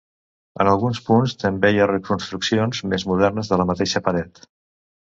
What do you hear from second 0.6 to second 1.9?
En alguns punts també hi ha